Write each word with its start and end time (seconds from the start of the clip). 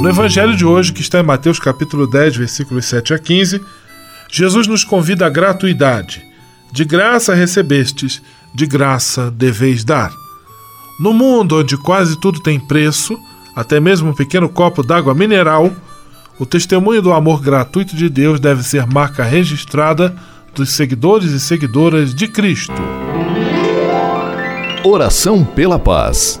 No 0.00 0.08
Evangelho 0.08 0.56
de 0.56 0.64
hoje, 0.64 0.94
que 0.94 1.02
está 1.02 1.20
em 1.20 1.22
Mateus 1.22 1.58
capítulo 1.58 2.06
10, 2.06 2.38
versículos 2.38 2.86
7 2.86 3.12
a 3.12 3.18
15, 3.18 3.60
Jesus 4.32 4.66
nos 4.66 4.82
convida 4.82 5.26
à 5.26 5.28
gratuidade. 5.28 6.22
De 6.72 6.86
graça 6.86 7.34
recebestes, 7.34 8.22
de 8.54 8.64
graça 8.64 9.30
deveis 9.30 9.84
dar. 9.84 10.10
No 10.98 11.12
mundo 11.12 11.58
onde 11.58 11.76
quase 11.76 12.18
tudo 12.18 12.40
tem 12.40 12.58
preço, 12.58 13.18
até 13.54 13.78
mesmo 13.78 14.08
um 14.08 14.14
pequeno 14.14 14.48
copo 14.48 14.82
d'água 14.82 15.14
mineral, 15.14 15.70
o 16.38 16.46
testemunho 16.46 17.02
do 17.02 17.12
amor 17.12 17.42
gratuito 17.42 17.94
de 17.94 18.08
Deus 18.08 18.40
deve 18.40 18.62
ser 18.62 18.86
marca 18.86 19.22
registrada 19.22 20.16
dos 20.54 20.70
seguidores 20.70 21.30
e 21.30 21.38
seguidoras 21.38 22.14
de 22.14 22.26
Cristo. 22.26 22.72
Oração 24.82 25.44
pela 25.44 25.78
paz. 25.78 26.40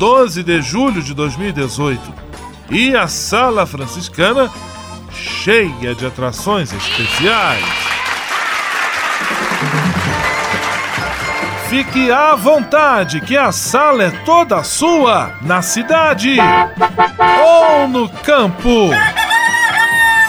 12 0.00 0.42
de 0.42 0.62
julho 0.62 1.02
de 1.02 1.12
2018, 1.12 2.00
e 2.70 2.96
a 2.96 3.06
Sala 3.06 3.66
Franciscana 3.66 4.50
cheia 5.12 5.94
de 5.94 6.06
atrações 6.06 6.72
especiais. 6.72 7.62
Fique 11.68 12.10
à 12.10 12.34
vontade, 12.34 13.20
que 13.20 13.36
a 13.36 13.52
sala 13.52 14.04
é 14.04 14.10
toda 14.24 14.64
sua, 14.64 15.34
na 15.42 15.60
cidade 15.60 16.38
ou 17.44 17.86
no 17.86 18.08
campo. 18.08 18.88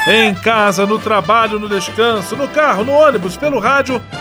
Em 0.06 0.36
casa, 0.36 0.86
no 0.86 1.00
trabalho, 1.00 1.58
no 1.58 1.70
descanso, 1.70 2.36
no 2.36 2.50
carro, 2.50 2.84
no 2.84 2.92
ônibus, 2.92 3.38
pelo 3.38 3.58
rádio 3.58 4.02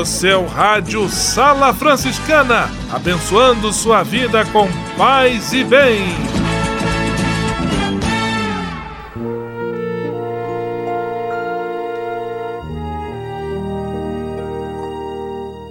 O 0.00 0.04
seu 0.06 0.46
rádio 0.46 1.06
Sala 1.10 1.74
Franciscana, 1.74 2.70
abençoando 2.90 3.70
sua 3.70 4.02
vida 4.02 4.46
com 4.46 4.66
paz 4.96 5.52
e 5.52 5.62
bem. 5.62 6.00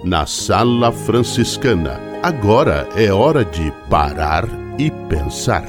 Na 0.04 0.24
Sala 0.26 0.92
Franciscana, 0.92 2.00
agora 2.22 2.88
é 2.94 3.12
hora 3.12 3.44
de 3.44 3.72
parar 3.90 4.44
e 4.78 4.92
pensar. 5.08 5.64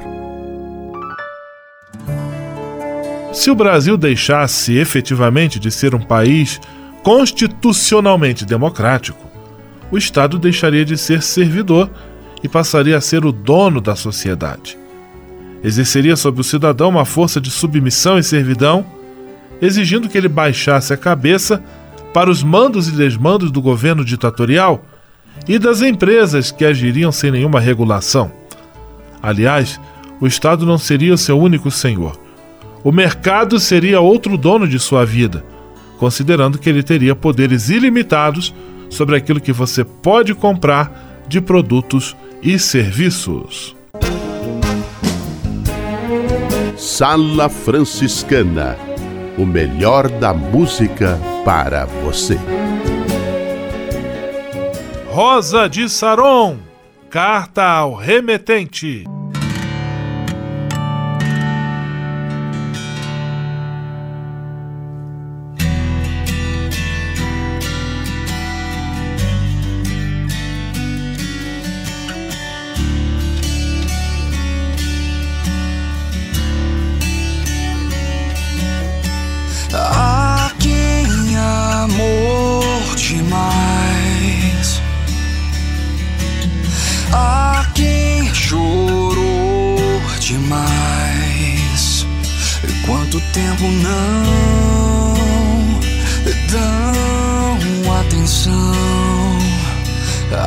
Se 3.33 3.49
o 3.49 3.55
Brasil 3.55 3.97
deixasse 3.97 4.77
efetivamente 4.77 5.59
de 5.59 5.71
ser 5.71 5.95
um 5.95 6.01
país 6.01 6.61
constitucionalmente 7.03 8.45
democrático, 8.45 9.25
o 9.91 9.97
Estado 9.97 10.39
deixaria 10.39 10.85
de 10.85 10.97
ser 10.97 11.21
servidor 11.21 11.89
e 12.43 12.47
passaria 12.47 12.97
a 12.97 13.01
ser 13.01 13.25
o 13.25 13.31
dono 13.31 13.81
da 13.81 13.95
sociedade. 13.95 14.77
Exerceria 15.63 16.15
sobre 16.15 16.41
o 16.41 16.43
cidadão 16.43 16.89
uma 16.89 17.05
força 17.05 17.39
de 17.39 17.51
submissão 17.51 18.17
e 18.17 18.23
servidão, 18.23 18.85
exigindo 19.61 20.09
que 20.09 20.17
ele 20.17 20.27
baixasse 20.27 20.93
a 20.93 20.97
cabeça 20.97 21.61
para 22.13 22.29
os 22.29 22.41
mandos 22.41 22.87
e 22.87 22.91
desmandos 22.91 23.51
do 23.51 23.61
governo 23.61 24.03
ditatorial 24.03 24.83
e 25.47 25.59
das 25.59 25.81
empresas 25.81 26.51
que 26.51 26.65
agiriam 26.65 27.11
sem 27.11 27.31
nenhuma 27.31 27.59
regulação. 27.59 28.31
Aliás, 29.21 29.79
o 30.19 30.25
Estado 30.25 30.65
não 30.65 30.77
seria 30.77 31.13
o 31.13 31.17
seu 31.17 31.39
único 31.39 31.69
senhor. 31.69 32.19
O 32.83 32.91
mercado 32.91 33.59
seria 33.59 34.01
outro 34.01 34.37
dono 34.37 34.67
de 34.67 34.79
sua 34.79 35.05
vida, 35.05 35.45
considerando 36.01 36.57
que 36.57 36.67
ele 36.67 36.81
teria 36.81 37.15
poderes 37.15 37.69
ilimitados 37.69 38.51
sobre 38.89 39.15
aquilo 39.15 39.39
que 39.39 39.53
você 39.53 39.83
pode 39.83 40.33
comprar 40.33 41.23
de 41.27 41.39
produtos 41.39 42.17
e 42.41 42.57
serviços. 42.57 43.75
Sala 46.75 47.47
Franciscana 47.49 48.75
o 49.37 49.45
melhor 49.45 50.09
da 50.09 50.33
música 50.33 51.19
para 51.45 51.85
você. 51.85 52.39
Rosa 55.07 55.69
de 55.69 55.87
Saron 55.87 56.57
Carta 57.11 57.63
ao 57.63 57.93
Remetente. 57.93 59.05
Tempo 93.19 93.63
não 93.63 95.11
dão 96.51 97.99
atenção 97.99 98.73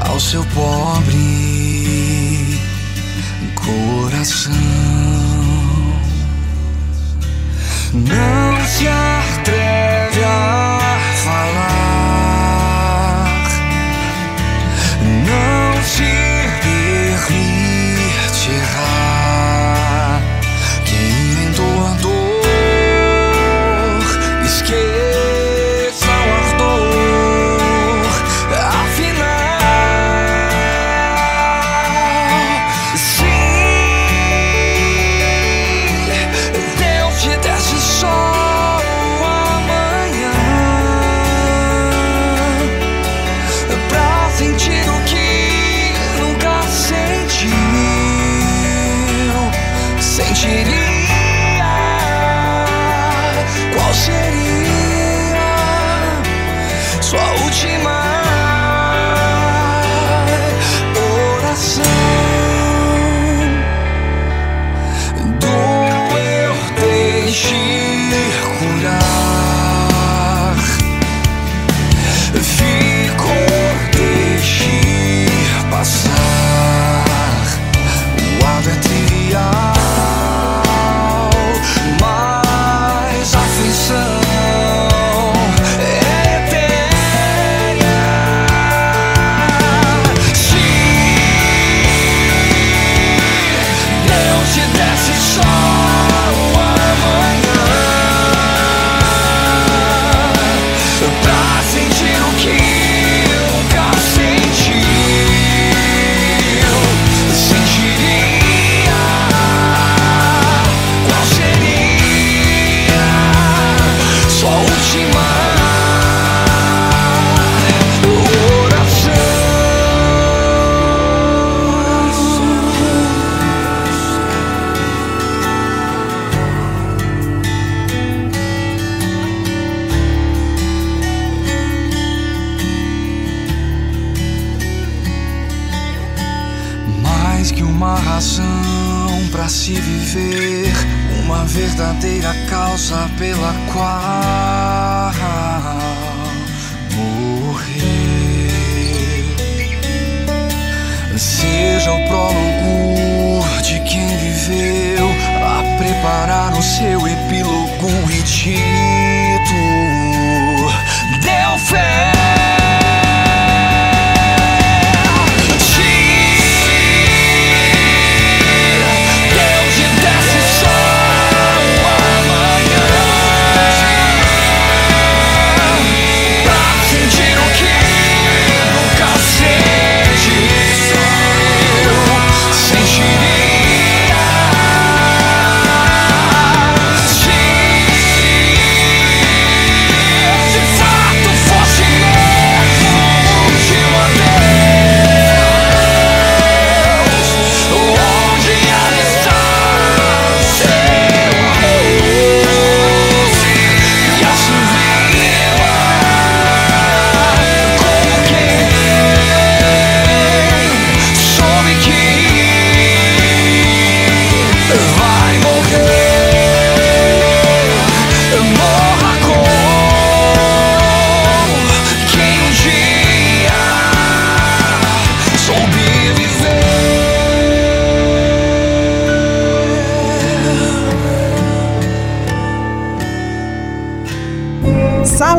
ao 0.09 0.19
seu 0.21 0.45
pobre 0.47 1.65
coração. 3.65 4.53
Não 7.93 8.67
se 8.67 8.89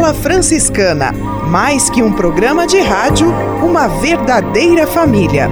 Sala 0.06 0.14
Franciscana. 0.14 1.12
Mais 1.50 1.90
que 1.90 2.04
um 2.04 2.14
programa 2.14 2.68
de 2.68 2.80
rádio, 2.80 3.28
uma 3.64 3.88
verdadeira 3.88 4.86
família. 4.86 5.50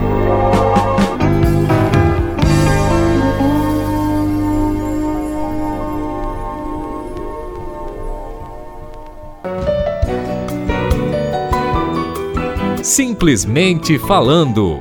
Simplesmente 12.84 13.98
falando. 13.98 14.80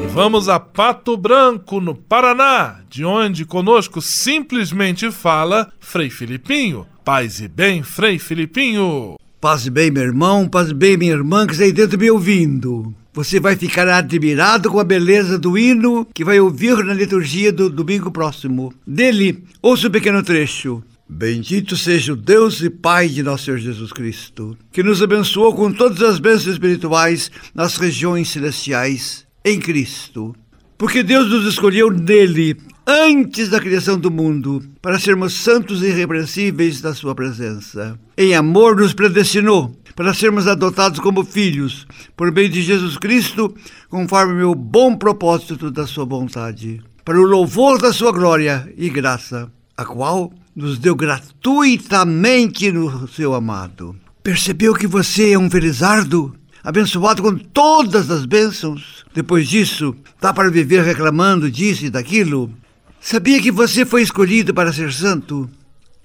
E 0.00 0.06
vamos 0.06 0.48
a 0.48 0.60
Pato 0.60 1.16
Branco, 1.16 1.80
no 1.80 1.92
Paraná, 1.92 2.82
de 2.88 3.04
onde 3.04 3.44
conosco 3.44 4.00
simplesmente 4.00 5.10
fala 5.10 5.72
Frei 5.80 6.08
Filipinho. 6.08 6.86
Paz 7.08 7.40
e 7.40 7.48
bem, 7.48 7.82
Frei 7.82 8.18
Filipinho. 8.18 9.16
Paz 9.40 9.64
e 9.64 9.70
bem, 9.70 9.90
meu 9.90 10.02
irmão, 10.02 10.46
paz 10.46 10.68
e 10.68 10.74
bem, 10.74 10.94
minha 10.98 11.14
irmã, 11.14 11.46
que 11.46 11.52
está 11.52 11.64
aí 11.64 11.72
dentro 11.72 11.98
me 11.98 12.10
ouvindo. 12.10 12.94
Você 13.14 13.40
vai 13.40 13.56
ficar 13.56 13.88
admirado 13.88 14.68
com 14.70 14.78
a 14.78 14.84
beleza 14.84 15.38
do 15.38 15.56
hino 15.56 16.06
que 16.12 16.22
vai 16.22 16.38
ouvir 16.38 16.76
na 16.84 16.92
liturgia 16.92 17.50
do 17.50 17.70
domingo 17.70 18.10
próximo. 18.10 18.74
Dele, 18.86 19.42
ouça 19.62 19.88
um 19.88 19.90
pequeno 19.90 20.22
trecho. 20.22 20.84
Bendito 21.08 21.78
seja 21.78 22.12
o 22.12 22.16
Deus 22.16 22.60
e 22.60 22.68
Pai 22.68 23.08
de 23.08 23.22
nosso 23.22 23.46
Senhor 23.46 23.56
Jesus 23.56 23.90
Cristo, 23.90 24.54
que 24.70 24.82
nos 24.82 25.02
abençoou 25.02 25.54
com 25.54 25.72
todas 25.72 26.02
as 26.02 26.18
bênçãos 26.18 26.52
espirituais 26.52 27.30
nas 27.54 27.78
regiões 27.78 28.28
celestiais 28.28 29.26
em 29.42 29.58
Cristo. 29.58 30.36
Porque 30.76 31.02
Deus 31.02 31.30
nos 31.30 31.46
escolheu 31.46 31.90
nele, 31.90 32.54
antes 32.90 33.50
da 33.50 33.60
criação 33.60 33.98
do 33.98 34.10
mundo, 34.10 34.64
para 34.80 34.98
sermos 34.98 35.34
santos 35.34 35.82
e 35.82 35.88
irrepreensíveis 35.88 36.80
na 36.80 36.94
Sua 36.94 37.14
presença. 37.14 37.98
Em 38.16 38.34
amor 38.34 38.76
nos 38.76 38.94
predestinou 38.94 39.76
para 39.94 40.14
sermos 40.14 40.46
adotados 40.46 40.98
como 40.98 41.22
filhos, 41.22 41.86
por 42.16 42.32
meio 42.32 42.48
de 42.48 42.62
Jesus 42.62 42.96
Cristo, 42.96 43.54
conforme 43.90 44.42
o 44.42 44.54
bom 44.54 44.96
propósito 44.96 45.70
da 45.70 45.86
Sua 45.86 46.06
vontade, 46.06 46.80
para 47.04 47.20
o 47.20 47.26
louvor 47.26 47.78
da 47.78 47.92
Sua 47.92 48.10
glória 48.10 48.72
e 48.74 48.88
graça, 48.88 49.52
a 49.76 49.84
qual 49.84 50.32
nos 50.56 50.78
deu 50.78 50.96
gratuitamente 50.96 52.72
no 52.72 53.06
Seu 53.06 53.34
amado. 53.34 53.94
Percebeu 54.22 54.72
que 54.72 54.86
você 54.86 55.32
é 55.32 55.38
um 55.38 55.50
felizardo? 55.50 56.34
abençoado 56.64 57.22
com 57.22 57.34
todas 57.34 58.10
as 58.10 58.26
bênçãos. 58.26 59.04
Depois 59.14 59.48
disso, 59.48 59.94
dá 60.20 60.34
para 60.34 60.50
viver 60.50 60.82
reclamando 60.82 61.50
disso 61.50 61.86
e 61.86 61.90
daquilo? 61.90 62.52
Sabia 63.00 63.40
que 63.40 63.50
você 63.50 63.86
foi 63.86 64.02
escolhido 64.02 64.52
para 64.52 64.72
ser 64.72 64.92
santo? 64.92 65.48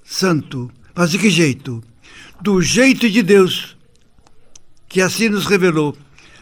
Santo. 0.04 0.72
Mas 0.96 1.12
de 1.12 1.20
que 1.20 1.30
jeito? 1.30 1.84
Do 2.42 2.62
jeito 2.62 3.10
de 3.10 3.24
Deus, 3.24 3.76
que 4.88 5.02
assim 5.02 5.30
nos 5.30 5.46
revelou. 5.46 5.98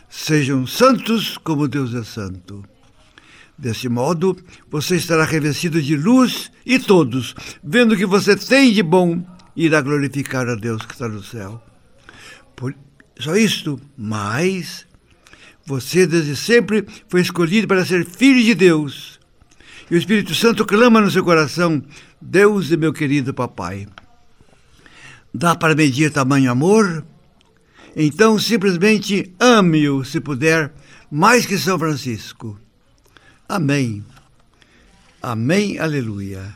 Sejam 0.09 0.67
santos 0.67 1.37
como 1.37 1.69
Deus 1.69 1.93
é 1.95 2.03
santo. 2.03 2.63
Desse 3.57 3.87
modo, 3.87 4.35
você 4.69 4.97
estará 4.97 5.23
revestido 5.23 5.81
de 5.81 5.95
luz 5.95 6.51
e 6.65 6.79
todos, 6.79 7.33
vendo 7.63 7.93
o 7.93 7.97
que 7.97 8.05
você 8.05 8.35
tem 8.35 8.73
de 8.73 8.83
bom, 8.83 9.23
irá 9.55 9.81
glorificar 9.81 10.49
a 10.49 10.55
Deus 10.55 10.85
que 10.85 10.93
está 10.93 11.07
no 11.07 11.23
céu. 11.23 11.63
Por 12.55 12.75
só 13.17 13.35
isto, 13.35 13.79
mas 13.95 14.85
você 15.65 16.07
desde 16.07 16.35
sempre 16.35 16.85
foi 17.07 17.21
escolhido 17.21 17.67
para 17.67 17.85
ser 17.85 18.05
filho 18.05 18.43
de 18.43 18.55
Deus. 18.55 19.20
E 19.91 19.95
o 19.95 19.97
Espírito 19.97 20.33
Santo 20.33 20.65
clama 20.65 21.01
no 21.01 21.11
seu 21.11 21.21
coração: 21.21 21.83
Deus 22.21 22.71
é 22.71 22.77
meu 22.77 22.93
querido 22.93 23.33
papai. 23.33 23.85
Dá 25.33 25.53
para 25.53 25.75
medir 25.75 26.13
tamanho 26.13 26.49
amor? 26.49 27.03
Então 27.93 28.39
simplesmente 28.39 29.33
ame-o, 29.37 30.05
se 30.05 30.21
puder, 30.21 30.71
mais 31.11 31.45
que 31.45 31.57
São 31.57 31.77
Francisco. 31.77 32.57
Amém. 33.49 34.01
Amém, 35.21 35.77
aleluia. 35.77 36.55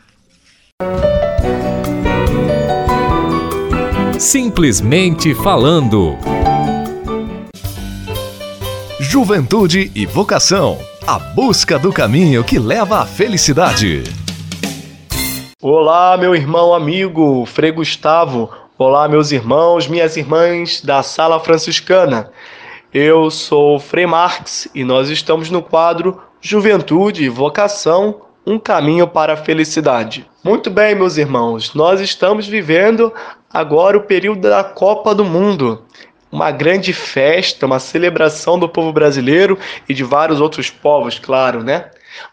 Simplesmente 4.18 5.36
falando. 5.36 6.16
Juventude 9.02 9.92
e 9.94 10.06
vocação. 10.06 10.80
A 11.08 11.20
busca 11.20 11.78
do 11.78 11.94
caminho 11.94 12.44
que 12.44 12.58
leva 12.58 12.98
à 12.98 13.06
felicidade. 13.06 14.06
Olá, 15.62 16.18
meu 16.18 16.34
irmão 16.34 16.74
amigo 16.74 17.46
Frei 17.46 17.72
Gustavo. 17.72 18.50
Olá, 18.76 19.08
meus 19.08 19.32
irmãos, 19.32 19.88
minhas 19.88 20.18
irmãs 20.18 20.82
da 20.82 21.04
Sala 21.04 21.40
Franciscana. 21.40 22.32
Eu 22.92 23.30
sou 23.30 23.80
Frei 23.80 24.08
Marx 24.08 24.68
e 24.74 24.84
nós 24.84 25.08
estamos 25.12 25.52
no 25.52 25.62
quadro 25.62 26.20
Juventude 26.42 27.24
e 27.24 27.30
Vocação 27.30 28.22
um 28.44 28.58
caminho 28.58 29.08
para 29.08 29.34
a 29.34 29.38
felicidade. 29.38 30.26
Muito 30.44 30.72
bem, 30.72 30.96
meus 30.96 31.18
irmãos, 31.18 31.76
nós 31.76 32.02
estamos 32.02 32.48
vivendo 32.48 33.14
agora 33.54 33.96
o 33.96 34.06
período 34.06 34.50
da 34.50 34.64
Copa 34.64 35.14
do 35.14 35.24
Mundo. 35.24 35.84
Uma 36.32 36.52
grande 36.52 36.92
festa, 36.92 37.66
uma 37.66 37.80
celebração 37.80 38.60
do 38.60 38.68
povo 38.68 38.92
brasileiro 38.92 39.58
e 39.88 39.94
de 39.94 40.04
vários 40.04 40.42
outros 40.42 40.70
povos, 40.70 41.20
claro, 41.20 41.64
né? 41.64 41.86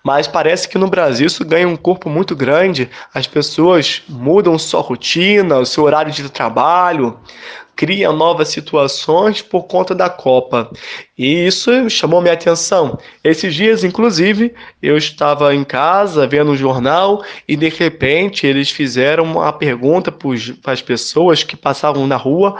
Mas 0.03 0.27
parece 0.27 0.69
que 0.69 0.79
no 0.79 0.89
Brasil 0.89 1.27
isso 1.27 1.45
ganha 1.45 1.69
um 1.69 1.77
corpo 1.77 2.09
muito 2.09 2.35
grande. 2.35 2.89
As 3.13 3.27
pessoas 3.27 4.03
mudam 4.09 4.59
sua 4.59 4.81
rotina, 4.81 5.59
o 5.59 5.67
seu 5.67 5.85
horário 5.85 6.13
de 6.13 6.29
trabalho, 6.29 7.19
criam 7.75 8.15
novas 8.15 8.49
situações 8.49 9.43
por 9.43 9.65
conta 9.65 9.95
da 9.95 10.09
Copa. 10.09 10.71
E 11.17 11.47
isso 11.47 11.89
chamou 11.91 12.21
minha 12.21 12.35
atenção. 12.35 12.99
Esses 13.25 13.55
dias, 13.55 13.83
inclusive, 13.83 14.55
eu 14.81 14.97
estava 14.97 15.55
em 15.55 15.65
casa 15.65 16.27
vendo 16.27 16.53
um 16.53 16.57
jornal 16.57 17.25
e 17.49 17.57
de 17.57 17.69
repente 17.69 18.47
eles 18.47 18.71
fizeram 18.71 19.25
uma 19.25 19.53
pergunta 19.53 20.13
para 20.13 20.73
as 20.73 20.83
pessoas 20.83 21.43
que 21.43 21.57
passavam 21.57 22.07
na 22.07 22.17
rua 22.17 22.57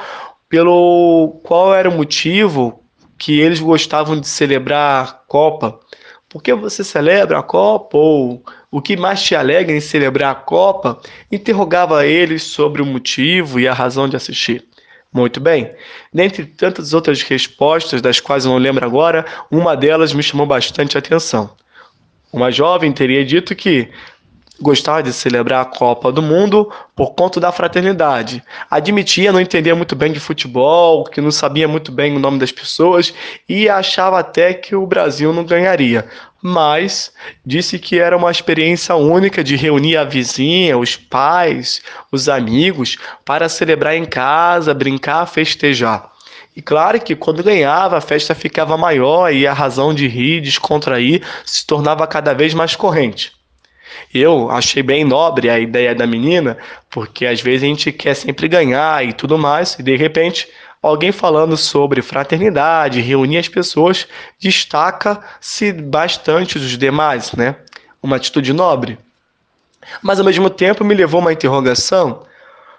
pelo 0.53 1.41
qual 1.43 1.75
era 1.75 1.89
o 1.89 1.97
motivo 1.97 2.85
que 3.17 3.41
eles 3.41 3.59
gostavam 3.59 4.21
de 4.21 4.29
celebrar 4.29 5.05
a 5.05 5.13
Copa 5.13 5.81
por 6.33 6.43
que 6.43 6.55
você 6.55 6.83
celebra 6.83 7.39
a 7.39 7.43
Copa? 7.43 7.99
Ou 7.99 8.43
o 8.71 8.81
que 8.81 8.97
mais 8.97 9.23
te 9.23 9.37
alegra 9.37 9.77
em 9.77 9.81
celebrar 9.83 10.33
a 10.33 10.35
Copa? 10.35 10.99
Interrogava 11.31 12.07
eles 12.07 12.43
sobre 12.43 12.81
o 12.81 12.87
motivo 12.87 13.61
e 13.61 13.69
a 13.69 13.75
razão 13.75 14.09
de 14.09 14.17
assistir. 14.17 14.65
Muito 15.13 15.39
bem. 15.39 15.71
Dentre 16.11 16.47
tantas 16.47 16.95
outras 16.95 17.21
respostas, 17.21 18.01
das 18.01 18.19
quais 18.19 18.47
eu 18.47 18.51
não 18.51 18.57
lembro 18.57 18.87
agora, 18.87 19.27
uma 19.51 19.77
delas 19.77 20.15
me 20.15 20.23
chamou 20.23 20.47
bastante 20.47 20.97
atenção. 20.97 21.51
Uma 22.33 22.51
jovem 22.51 22.91
teria 22.93 23.23
dito 23.27 23.55
que 23.55 23.91
gostava 24.63 25.03
de 25.03 25.13
celebrar 25.13 25.63
a 25.63 25.65
Copa 25.65 26.13
do 26.13 26.23
Mundo 26.23 26.73
por 26.97 27.15
conta 27.15 27.41
da 27.41 27.53
fraternidade. 27.53 28.43
Admitia 28.71 29.33
não 29.33 29.41
entender 29.41 29.75
muito 29.75 29.97
bem 29.97 30.13
de 30.13 30.21
futebol, 30.21 31.05
que 31.05 31.21
não 31.21 31.31
sabia 31.31 31.67
muito 31.67 31.91
bem 31.91 32.17
o 32.17 32.21
nome 32.21 32.39
das 32.39 32.53
pessoas 32.53 33.13
e 33.49 33.69
achava 33.69 34.19
até 34.19 34.55
que 34.55 34.75
o 34.75 34.87
Brasil 34.87 35.33
não 35.33 35.45
ganharia. 35.45 36.07
Mas 36.41 37.13
disse 37.45 37.79
que 37.79 37.99
era 37.99 38.17
uma 38.17 38.31
experiência 38.31 38.95
única 38.97 39.45
de 39.45 39.57
reunir 39.57 39.97
a 39.97 40.05
vizinha, 40.05 40.79
os 40.79 40.97
pais, 40.97 41.83
os 42.11 42.29
amigos 42.29 42.97
para 43.25 43.49
celebrar 43.49 43.97
em 43.97 44.05
casa, 44.05 44.73
brincar, 44.73 45.27
festejar. 45.27 46.11
E 46.55 46.61
claro 46.61 47.01
que 47.01 47.17
quando 47.17 47.43
ganhava, 47.43 47.97
a 47.97 48.01
festa 48.01 48.35
ficava 48.35 48.77
maior 48.77 49.33
e 49.33 49.47
a 49.47 49.53
razão 49.53 49.95
de 49.95 50.07
rir, 50.07 50.41
descontrair, 50.41 51.23
se 51.47 51.67
tornava 51.67 52.07
cada 52.07 52.35
vez 52.35 52.53
mais 52.53 52.77
corrente. 52.77 53.33
Eu 54.13 54.51
achei 54.51 54.83
bem 54.83 55.05
nobre 55.05 55.49
a 55.49 55.59
ideia 55.59 55.95
da 55.95 56.07
menina, 56.07 56.57
porque 56.91 57.27
às 57.27 57.41
vezes 57.41 57.63
a 57.63 57.67
gente 57.67 57.93
quer 57.93 58.15
sempre 58.15 58.49
ganhar 58.49 59.05
e 59.07 59.13
tudo 59.13 59.39
mais, 59.39 59.79
e 59.79 59.83
de 59.83 59.97
repente 59.97 60.49
alguém 60.83 61.13
falando 61.13 61.57
sobre 61.57 62.03
fraternidade, 62.03 63.01
reunir 63.01 63.39
as 63.39 63.49
pessoas, 63.49 64.07
destaca-se 64.39 65.73
bastante 65.73 66.59
dos 66.59 66.77
demais, 66.77 67.33
né? 67.33 67.57
Uma 68.03 68.17
atitude 68.17 68.53
nobre. 68.53 68.99
Mas 70.03 70.19
ao 70.19 70.25
mesmo 70.25 70.51
tempo 70.51 70.85
me 70.85 70.95
levou 70.95 71.21
uma 71.21 71.33
interrogação 71.33 72.23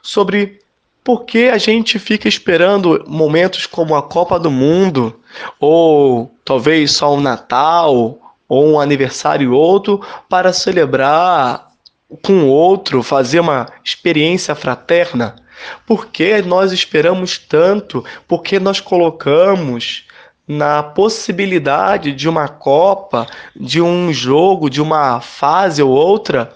sobre 0.01 0.59
por 1.03 1.25
que 1.25 1.49
a 1.49 1.57
gente 1.57 1.99
fica 1.99 2.27
esperando 2.27 3.03
momentos 3.07 3.65
como 3.65 3.95
a 3.95 4.01
Copa 4.01 4.39
do 4.39 4.49
Mundo, 4.49 5.19
ou 5.59 6.31
talvez 6.45 6.91
só 6.91 7.13
o 7.13 7.19
Natal, 7.19 8.17
ou 8.53 8.73
um 8.73 8.79
aniversário 8.79 9.53
outro, 9.53 10.01
para 10.29 10.53
celebrar 10.53 11.69
com 12.21 12.47
outro, 12.47 13.01
fazer 13.01 13.39
uma 13.39 13.67
experiência 13.83 14.53
fraterna? 14.53 15.35
Por 15.85 16.07
que 16.07 16.41
nós 16.41 16.71
esperamos 16.71 17.37
tanto? 17.37 18.03
Por 18.27 18.41
que 18.41 18.59
nós 18.59 18.79
colocamos 18.79 20.05
na 20.47 20.83
possibilidade 20.83 22.11
de 22.11 22.27
uma 22.27 22.47
Copa, 22.47 23.27
de 23.55 23.81
um 23.81 24.11
jogo, 24.11 24.69
de 24.69 24.81
uma 24.81 25.21
fase 25.21 25.81
ou 25.81 25.89
outra, 25.89 26.53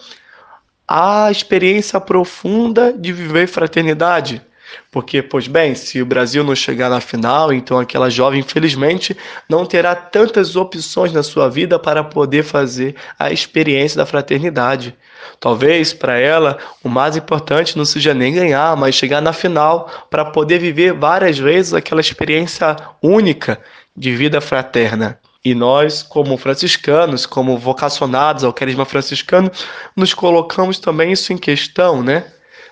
a 0.88 1.30
experiência 1.32 2.00
profunda 2.00 2.94
de 2.94 3.12
viver 3.12 3.48
fraternidade. 3.48 4.42
Porque, 4.92 5.22
pois 5.22 5.48
bem, 5.48 5.76
se 5.76 6.02
o 6.02 6.06
Brasil 6.06 6.44
não 6.44 6.56
chegar 6.56 6.90
na 6.90 7.02
final, 7.02 7.52
então 7.54 7.80
aquela 7.80 8.10
jovem, 8.10 8.40
infelizmente, 8.40 9.16
não 9.50 9.66
terá 9.66 9.96
tantas 9.96 10.56
opções 10.56 11.12
na 11.12 11.24
sua 11.24 11.50
vida 11.50 11.78
para 11.78 12.04
poder 12.04 12.44
fazer 12.44 12.96
a 13.20 13.32
experiência 13.32 13.98
da 13.98 14.06
fraternidade. 14.06 14.96
Talvez 15.40 15.94
para 15.94 16.18
ela 16.18 16.58
o 16.84 16.90
mais 16.90 17.16
importante 17.16 17.78
não 17.78 17.86
seja 17.86 18.14
nem 18.14 18.34
ganhar, 18.34 18.76
mas 18.76 18.96
chegar 18.96 19.22
na 19.22 19.34
final 19.34 20.08
para 20.10 20.26
poder 20.26 20.60
viver 20.60 20.94
várias 20.94 21.38
vezes 21.38 21.74
aquela 21.74 22.02
experiência 22.02 22.76
única 23.02 23.60
de 23.96 24.16
vida 24.16 24.40
fraterna. 24.40 25.20
E 25.44 25.56
nós, 25.56 26.04
como 26.04 26.38
franciscanos, 26.38 27.26
como 27.26 27.58
vocacionados 27.58 28.44
ao 28.44 28.52
carisma 28.52 28.86
franciscano, 28.86 29.50
nos 29.96 30.14
colocamos 30.14 30.80
também 30.80 31.12
isso 31.12 31.32
em 31.32 31.38
questão, 31.38 32.04
né? 32.04 32.26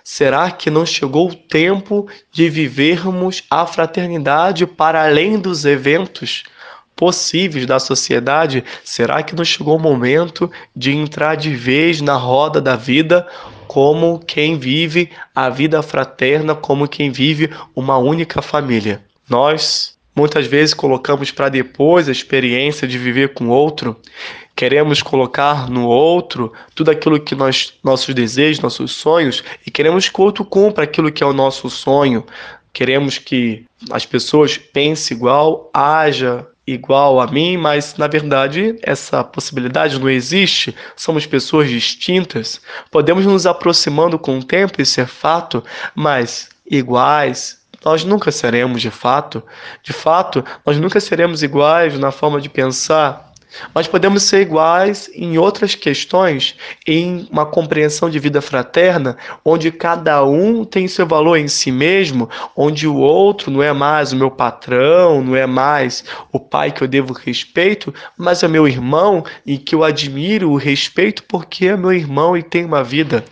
Será 0.07 0.51
que 0.51 0.69
não 0.69 0.85
chegou 0.85 1.31
o 1.31 1.35
tempo 1.35 2.07
de 2.31 2.47
vivermos 2.47 3.41
a 3.49 3.65
fraternidade 3.65 4.67
para 4.67 5.03
além 5.03 5.39
dos 5.39 5.65
eventos 5.65 6.43
possíveis 6.95 7.65
da 7.65 7.79
sociedade? 7.79 8.63
Será 8.83 9.23
que 9.23 9.33
não 9.33 9.43
chegou 9.43 9.77
o 9.77 9.81
momento 9.81 10.51
de 10.75 10.91
entrar 10.91 11.33
de 11.33 11.55
vez 11.55 12.01
na 12.01 12.13
roda 12.13 12.61
da 12.61 12.75
vida 12.75 13.27
como 13.67 14.19
quem 14.19 14.59
vive 14.59 15.09
a 15.33 15.49
vida 15.49 15.81
fraterna, 15.81 16.53
como 16.53 16.87
quem 16.87 17.09
vive 17.09 17.49
uma 17.75 17.97
única 17.97 18.43
família? 18.43 19.03
Nós 19.27 19.94
Muitas 20.15 20.47
vezes 20.47 20.73
colocamos 20.73 21.29
para 21.29 21.49
depois 21.49 22.07
a 22.07 22.11
experiência 22.11 22.87
de 22.87 22.97
viver 22.97 23.33
com 23.33 23.49
outro. 23.49 23.99
Queremos 24.55 25.01
colocar 25.01 25.69
no 25.69 25.87
outro 25.87 26.53
tudo 26.73 26.89
aquilo 26.89 27.19
que 27.19 27.35
nós, 27.35 27.73
nossos 27.83 28.15
desejos, 28.15 28.61
nossos 28.61 28.93
sonhos, 28.93 29.43
e 29.67 29.69
queremos 29.69 30.07
que 30.07 30.21
o 30.21 30.23
outro 30.23 30.45
cumpra 30.45 30.85
aquilo 30.85 31.11
que 31.11 31.21
é 31.21 31.25
o 31.25 31.33
nosso 31.33 31.69
sonho. 31.69 32.25
Queremos 32.71 33.17
que 33.17 33.65
as 33.91 34.05
pessoas 34.05 34.57
pensem 34.57 35.17
igual, 35.17 35.69
haja 35.73 36.47
igual 36.65 37.19
a 37.19 37.27
mim, 37.27 37.57
mas 37.57 37.95
na 37.97 38.07
verdade 38.07 38.77
essa 38.81 39.23
possibilidade 39.23 39.99
não 39.99 40.09
existe. 40.09 40.73
Somos 40.95 41.25
pessoas 41.25 41.69
distintas. 41.69 42.61
Podemos 42.89 43.25
nos 43.25 43.45
aproximando 43.45 44.17
com 44.17 44.39
o 44.39 44.43
tempo, 44.43 44.81
isso 44.81 44.99
é 44.99 45.05
fato, 45.05 45.63
mas 45.93 46.49
iguais, 46.69 47.59
nós 47.85 48.03
nunca 48.03 48.31
seremos 48.31 48.81
de 48.81 48.89
fato. 48.89 49.43
De 49.83 49.93
fato, 49.93 50.43
nós 50.65 50.77
nunca 50.77 50.99
seremos 50.99 51.43
iguais 51.43 51.97
na 51.99 52.11
forma 52.11 52.41
de 52.41 52.49
pensar. 52.49 53.31
Mas 53.73 53.87
podemos 53.87 54.23
ser 54.23 54.41
iguais 54.41 55.09
em 55.13 55.37
outras 55.37 55.75
questões, 55.75 56.55
em 56.85 57.27
uma 57.31 57.45
compreensão 57.45 58.09
de 58.09 58.19
vida 58.19 58.41
fraterna, 58.41 59.17
onde 59.45 59.71
cada 59.71 60.25
um 60.25 60.65
tem 60.65 60.87
seu 60.87 61.05
valor 61.05 61.37
em 61.37 61.47
si 61.47 61.71
mesmo, 61.71 62.29
onde 62.55 62.87
o 62.87 62.97
outro 62.97 63.49
não 63.49 63.63
é 63.63 63.71
mais 63.71 64.11
o 64.11 64.15
meu 64.15 64.29
patrão, 64.29 65.23
não 65.23 65.35
é 65.35 65.45
mais 65.45 66.03
o 66.33 66.39
pai 66.39 66.71
que 66.71 66.81
eu 66.81 66.87
devo 66.87 67.13
respeito, 67.13 67.93
mas 68.17 68.43
é 68.43 68.47
meu 68.47 68.67
irmão 68.67 69.23
e 69.45 69.57
que 69.57 69.73
eu 69.73 69.83
admiro 69.83 70.51
o 70.51 70.57
respeito 70.57 71.23
porque 71.23 71.67
é 71.67 71.77
meu 71.77 71.93
irmão 71.93 72.35
e 72.35 72.43
tem 72.43 72.65
uma 72.65 72.83
vida. 72.83 73.23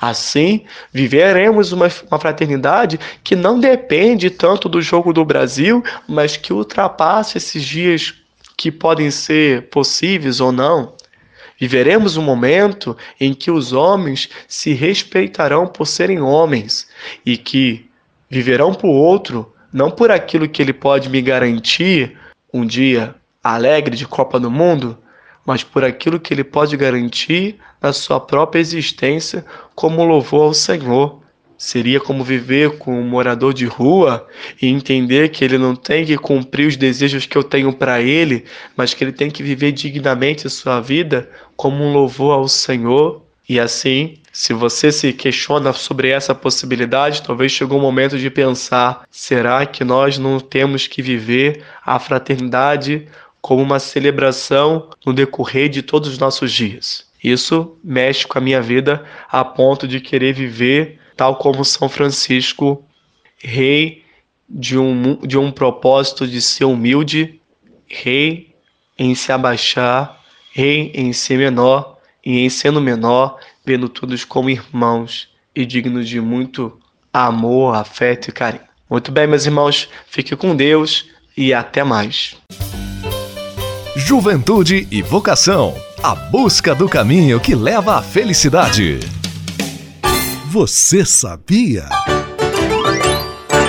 Assim, 0.00 0.64
viveremos 0.92 1.72
uma, 1.72 1.88
uma 2.10 2.18
fraternidade 2.18 2.98
que 3.22 3.36
não 3.36 3.58
depende 3.58 4.30
tanto 4.30 4.68
do 4.68 4.82
jogo 4.82 5.12
do 5.12 5.24
Brasil, 5.24 5.82
mas 6.08 6.36
que 6.36 6.52
ultrapasse 6.52 7.38
esses 7.38 7.62
dias 7.64 8.14
que 8.56 8.70
podem 8.70 9.10
ser 9.10 9.68
possíveis 9.68 10.40
ou 10.40 10.52
não. 10.52 10.94
Viveremos 11.58 12.16
um 12.16 12.22
momento 12.22 12.96
em 13.20 13.32
que 13.32 13.50
os 13.50 13.72
homens 13.72 14.28
se 14.48 14.72
respeitarão 14.72 15.66
por 15.66 15.86
serem 15.86 16.20
homens 16.20 16.88
e 17.24 17.36
que 17.36 17.88
viverão 18.28 18.74
por 18.74 18.88
outro, 18.88 19.54
não 19.72 19.90
por 19.90 20.10
aquilo 20.10 20.48
que 20.48 20.60
ele 20.60 20.72
pode 20.72 21.08
me 21.08 21.22
garantir 21.22 22.18
um 22.52 22.66
dia 22.66 23.14
alegre 23.42 23.96
de 23.96 24.06
Copa 24.06 24.40
do 24.40 24.50
Mundo, 24.50 24.98
mas 25.44 25.62
por 25.62 25.84
aquilo 25.84 26.20
que 26.20 26.32
ele 26.32 26.44
pode 26.44 26.76
garantir 26.76 27.58
na 27.80 27.92
sua 27.92 28.18
própria 28.18 28.60
existência 28.60 29.44
como 29.74 30.04
louvor 30.04 30.44
ao 30.44 30.54
Senhor. 30.54 31.22
Seria 31.56 32.00
como 32.00 32.24
viver 32.24 32.78
com 32.78 32.98
um 32.98 33.06
morador 33.06 33.54
de 33.54 33.64
rua 33.64 34.26
e 34.60 34.66
entender 34.66 35.30
que 35.30 35.44
ele 35.44 35.56
não 35.56 35.76
tem 35.76 36.04
que 36.04 36.16
cumprir 36.16 36.66
os 36.66 36.76
desejos 36.76 37.26
que 37.26 37.38
eu 37.38 37.44
tenho 37.44 37.72
para 37.72 38.00
ele, 38.00 38.44
mas 38.76 38.92
que 38.92 39.04
ele 39.04 39.12
tem 39.12 39.30
que 39.30 39.42
viver 39.42 39.72
dignamente 39.72 40.46
a 40.46 40.50
sua 40.50 40.80
vida 40.80 41.30
como 41.56 41.84
um 41.84 41.92
louvor 41.92 42.32
ao 42.32 42.48
Senhor. 42.48 43.22
E 43.48 43.60
assim, 43.60 44.18
se 44.32 44.52
você 44.52 44.90
se 44.90 45.12
questiona 45.12 45.72
sobre 45.72 46.08
essa 46.08 46.34
possibilidade, 46.34 47.22
talvez 47.22 47.52
chegou 47.52 47.78
o 47.78 47.82
momento 47.82 48.18
de 48.18 48.28
pensar: 48.28 49.06
será 49.10 49.64
que 49.64 49.84
nós 49.84 50.18
não 50.18 50.40
temos 50.40 50.86
que 50.86 51.00
viver 51.00 51.62
a 51.84 51.98
fraternidade 51.98 53.06
como 53.44 53.62
uma 53.62 53.78
celebração 53.78 54.88
no 55.04 55.12
decorrer 55.12 55.68
de 55.68 55.82
todos 55.82 56.08
os 56.08 56.16
nossos 56.16 56.50
dias. 56.50 57.06
Isso 57.22 57.76
mexe 57.84 58.26
com 58.26 58.38
a 58.38 58.40
minha 58.40 58.62
vida 58.62 59.04
a 59.30 59.44
ponto 59.44 59.86
de 59.86 60.00
querer 60.00 60.32
viver 60.32 60.98
tal 61.14 61.36
como 61.36 61.62
São 61.62 61.86
Francisco, 61.86 62.82
rei 63.38 64.02
de 64.48 64.78
um, 64.78 65.16
de 65.16 65.36
um 65.36 65.52
propósito 65.52 66.26
de 66.26 66.40
ser 66.40 66.64
humilde, 66.64 67.38
rei 67.86 68.54
em 68.98 69.14
se 69.14 69.30
abaixar, 69.30 70.22
rei 70.50 70.90
em 70.94 71.12
ser 71.12 71.36
menor 71.36 71.98
e 72.24 72.38
em 72.38 72.48
sendo 72.48 72.80
menor, 72.80 73.38
vendo 73.62 73.90
todos 73.90 74.24
como 74.24 74.48
irmãos 74.48 75.28
e 75.54 75.66
dignos 75.66 76.08
de 76.08 76.18
muito 76.18 76.80
amor, 77.12 77.74
afeto 77.74 78.28
e 78.28 78.32
carinho. 78.32 78.64
Muito 78.88 79.12
bem, 79.12 79.26
meus 79.26 79.44
irmãos, 79.44 79.90
fique 80.06 80.34
com 80.34 80.56
Deus 80.56 81.10
e 81.36 81.52
até 81.52 81.84
mais. 81.84 82.38
Juventude 83.96 84.88
e 84.90 85.02
vocação. 85.02 85.72
A 86.02 86.16
busca 86.16 86.74
do 86.74 86.88
caminho 86.88 87.38
que 87.38 87.54
leva 87.54 87.96
à 87.96 88.02
felicidade. 88.02 88.98
Você 90.50 91.04
sabia? 91.04 91.88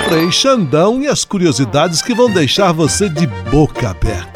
Frei 0.08 0.32
Xandão 0.32 1.00
e 1.00 1.06
as 1.06 1.24
curiosidades 1.24 2.02
que 2.02 2.12
vão 2.12 2.28
deixar 2.28 2.72
você 2.72 3.08
de 3.08 3.28
boca 3.50 3.90
aberta. 3.90 4.35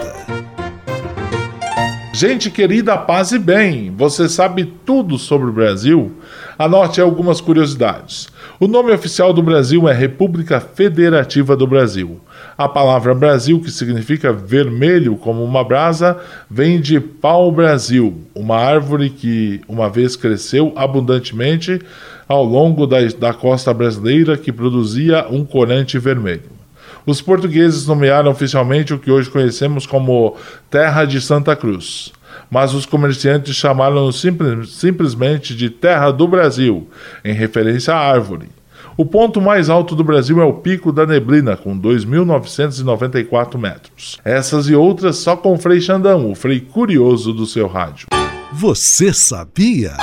Gente 2.12 2.50
querida, 2.50 2.98
paz 2.98 3.30
e 3.30 3.38
bem, 3.38 3.94
você 3.96 4.28
sabe 4.28 4.64
tudo 4.84 5.16
sobre 5.16 5.48
o 5.48 5.52
Brasil? 5.52 6.10
Anote 6.58 7.00
algumas 7.00 7.40
curiosidades. 7.40 8.28
O 8.58 8.66
nome 8.66 8.92
oficial 8.92 9.32
do 9.32 9.40
Brasil 9.40 9.88
é 9.88 9.92
República 9.92 10.60
Federativa 10.60 11.56
do 11.56 11.68
Brasil. 11.68 12.20
A 12.58 12.68
palavra 12.68 13.14
Brasil, 13.14 13.60
que 13.60 13.70
significa 13.70 14.32
vermelho 14.32 15.14
como 15.14 15.44
uma 15.44 15.62
brasa, 15.62 16.18
vem 16.50 16.80
de 16.80 16.98
pau-brasil, 16.98 18.20
uma 18.34 18.56
árvore 18.56 19.08
que 19.08 19.60
uma 19.68 19.88
vez 19.88 20.16
cresceu 20.16 20.72
abundantemente 20.74 21.80
ao 22.26 22.44
longo 22.44 22.88
da, 22.88 22.98
da 23.18 23.32
costa 23.32 23.72
brasileira 23.72 24.36
que 24.36 24.50
produzia 24.50 25.28
um 25.30 25.44
corante 25.44 25.96
vermelho. 25.96 26.59
Os 27.06 27.20
portugueses 27.20 27.86
nomearam 27.86 28.30
oficialmente 28.30 28.92
o 28.94 28.98
que 28.98 29.10
hoje 29.10 29.30
conhecemos 29.30 29.86
como 29.86 30.36
Terra 30.70 31.04
de 31.04 31.20
Santa 31.20 31.56
Cruz, 31.56 32.12
mas 32.50 32.74
os 32.74 32.86
comerciantes 32.86 33.56
chamaram 33.56 34.10
simples, 34.12 34.70
simplesmente 34.70 35.54
de 35.54 35.70
Terra 35.70 36.10
do 36.10 36.28
Brasil, 36.28 36.88
em 37.24 37.32
referência 37.32 37.94
à 37.94 37.98
árvore. 37.98 38.48
O 38.96 39.06
ponto 39.06 39.40
mais 39.40 39.70
alto 39.70 39.96
do 39.96 40.04
Brasil 40.04 40.42
é 40.42 40.44
o 40.44 40.52
Pico 40.52 40.92
da 40.92 41.06
Neblina, 41.06 41.56
com 41.56 41.78
2.994 41.78 43.56
metros. 43.56 44.18
Essas 44.22 44.68
e 44.68 44.74
outras 44.74 45.16
só 45.16 45.36
com 45.36 45.58
Frei 45.58 45.80
Xandão, 45.80 46.30
o 46.30 46.34
Frei 46.34 46.60
curioso 46.60 47.32
do 47.32 47.46
seu 47.46 47.66
rádio. 47.66 48.08
Você 48.52 49.12
sabia? 49.14 49.94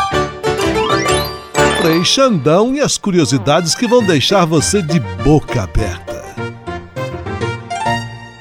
Frei 1.80 2.04
Xandão 2.04 2.74
e 2.74 2.80
as 2.80 2.98
curiosidades 2.98 3.76
que 3.76 3.88
vão 3.88 4.04
deixar 4.04 4.46
você 4.46 4.82
de 4.82 5.00
boca 5.24 5.62
aberta. 5.62 6.17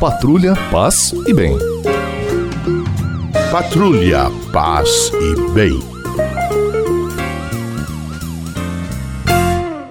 Patrulha, 0.00 0.54
paz 0.70 1.12
e 1.26 1.34
bem. 1.34 1.58
Patrulha, 3.50 4.30
paz 4.52 5.10
e 5.12 5.50
bem. 5.50 5.76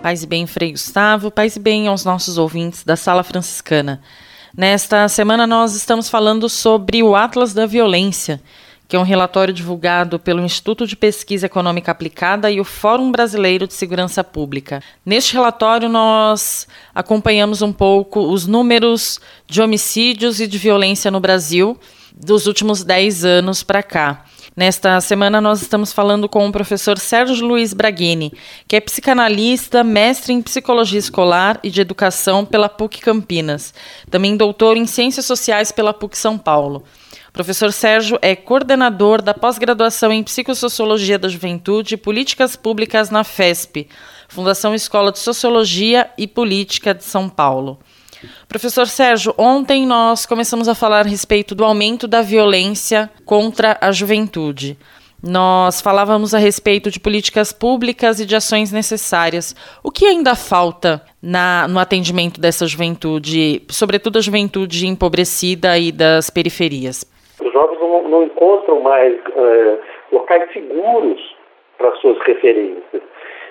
Paz 0.02 0.24
e 0.24 0.26
bem, 0.26 0.48
Frei 0.48 0.72
Gustavo, 0.72 1.30
paz 1.30 1.58
e 1.58 1.60
bem 1.60 1.90
aos 1.90 2.06
nossos 2.06 2.38
ouvintes 2.38 2.86
da 2.86 2.96
Sala 2.96 3.22
Franciscana. 3.22 4.00
Nesta 4.56 5.10
semana 5.10 5.46
nós 5.46 5.76
estamos 5.76 6.10
falando 6.10 6.48
sobre 6.48 7.04
o 7.04 7.14
Atlas 7.14 7.54
da 7.54 7.66
Violência, 7.66 8.42
que 8.88 8.96
é 8.96 9.00
um 9.00 9.04
relatório 9.04 9.54
divulgado 9.54 10.18
pelo 10.18 10.42
Instituto 10.42 10.88
de 10.88 10.96
Pesquisa 10.96 11.46
Econômica 11.46 11.92
Aplicada 11.92 12.50
e 12.50 12.60
o 12.60 12.64
Fórum 12.64 13.12
Brasileiro 13.12 13.68
de 13.68 13.74
Segurança 13.74 14.24
Pública. 14.24 14.82
Neste 15.06 15.34
relatório, 15.34 15.90
nós 15.90 16.68
acompanhamos 16.96 17.62
um 17.62 17.74
pouco 17.74 18.22
os 18.22 18.48
números 18.48 19.20
de 19.46 19.62
homicídios 19.62 20.40
e 20.40 20.48
de 20.48 20.58
violência 20.58 21.12
no 21.12 21.20
Brasil 21.20 21.78
dos 22.16 22.48
últimos 22.48 22.84
10 22.84 23.26
anos 23.26 23.62
para 23.62 23.84
cá. 23.84 24.26
Nesta 24.56 25.00
semana, 25.02 25.40
nós 25.40 25.62
estamos 25.62 25.94
falando 25.94 26.28
com 26.28 26.48
o 26.48 26.52
professor 26.52 26.98
Sérgio 26.98 27.46
Luiz 27.46 27.76
Braghini, 27.76 28.34
que 28.68 28.76
é 28.76 28.82
psicanalista, 28.82 29.84
mestre 29.84 30.34
em 30.34 30.42
psicologia 30.42 30.98
escolar 30.98 31.60
e 31.62 31.70
de 31.70 31.80
educação 31.80 32.44
pela 32.44 32.68
PUC 32.68 33.00
Campinas, 33.00 33.72
também 34.10 34.36
doutor 34.36 34.76
em 34.76 34.88
ciências 34.88 35.28
sociais 35.28 35.72
pela 35.72 35.94
PUC 35.94 36.18
São 36.18 36.40
Paulo. 36.40 36.84
Professor 37.34 37.72
Sérgio 37.72 38.18
é 38.22 38.36
coordenador 38.36 39.22
da 39.22 39.34
pós-graduação 39.34 40.12
em 40.12 40.24
Psicossociologia 40.24 41.20
da 41.20 41.28
Juventude 41.28 41.94
e 41.94 41.98
Políticas 41.98 42.56
Públicas 42.56 43.10
na 43.10 43.24
FESP, 43.24 43.88
Fundação 44.28 44.74
Escola 44.74 45.12
de 45.12 45.20
Sociologia 45.20 46.10
e 46.18 46.28
Política 46.28 46.94
de 46.94 47.04
São 47.04 47.30
Paulo. 47.30 47.80
Professor 48.48 48.88
Sérgio, 48.88 49.34
ontem 49.38 49.86
nós 49.86 50.26
começamos 50.26 50.68
a 50.68 50.74
falar 50.74 51.06
a 51.06 51.10
respeito 51.10 51.54
do 51.54 51.64
aumento 51.64 52.08
da 52.08 52.22
violência 52.22 53.12
contra 53.26 53.78
a 53.80 53.92
juventude. 53.92 54.78
Nós 55.22 55.82
falávamos 55.82 56.34
a 56.34 56.38
respeito 56.38 56.92
de 56.92 57.00
políticas 57.00 57.52
públicas 57.52 58.20
e 58.20 58.26
de 58.26 58.36
ações 58.36 58.72
necessárias. 58.72 59.56
O 59.84 59.92
que 59.92 60.06
ainda 60.06 60.36
falta 60.36 61.04
na, 61.22 61.68
no 61.68 61.80
atendimento 61.80 62.40
dessa 62.40 62.68
juventude, 62.68 63.64
sobretudo 63.70 64.18
a 64.18 64.22
juventude 64.22 64.88
empobrecida 64.88 65.78
e 65.78 65.92
das 65.92 66.30
periferias? 66.30 67.06
Jovens 67.58 67.80
não, 67.80 68.04
não 68.08 68.24
encontram 68.24 68.80
mais 68.82 69.14
é, 69.14 69.78
locais 70.12 70.52
seguros 70.54 71.36
para 71.80 71.92
suas 71.96 72.20
referências. 72.20 73.02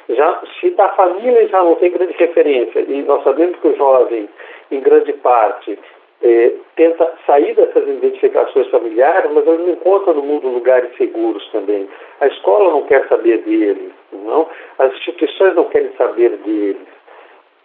Já, 0.09 0.41
se 0.61 0.71
da 0.71 0.91
família 0.91 1.49
já 1.49 1.65
não 1.65 1.75
tem 1.75 1.91
grande 1.91 2.13
referência, 2.13 2.81
e 2.81 3.03
nós 3.03 3.25
sabemos 3.25 3.59
que 3.59 3.67
o 3.67 3.77
jovem, 3.77 4.29
em 4.71 4.81
grande 4.81 5.13
parte, 5.15 5.77
é, 6.23 6.53
tenta 6.77 7.13
sair 7.27 7.55
dessas 7.55 7.89
identificações 7.89 8.69
familiares, 8.69 9.29
mas 9.33 9.45
ele 9.45 9.65
não 9.65 9.71
encontra 9.71 10.13
no 10.13 10.23
mundo 10.23 10.47
lugares 10.49 10.97
seguros 10.97 11.45
também. 11.51 11.89
A 12.21 12.29
escola 12.29 12.71
não 12.71 12.83
quer 12.83 13.09
saber 13.09 13.39
dele, 13.39 13.93
não? 14.13 14.47
as 14.79 14.93
instituições 14.95 15.57
não 15.57 15.65
querem 15.65 15.91
saber 15.99 16.31
deles. 16.45 16.87